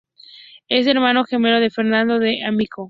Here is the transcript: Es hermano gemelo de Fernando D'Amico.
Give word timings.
Es 0.67 0.87
hermano 0.87 1.25
gemelo 1.25 1.59
de 1.59 1.69
Fernando 1.69 2.17
D'Amico. 2.17 2.79